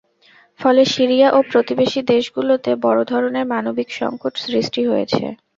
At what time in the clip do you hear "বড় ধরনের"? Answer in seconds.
2.85-3.45